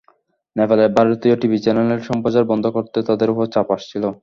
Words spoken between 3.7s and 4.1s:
আসছিল।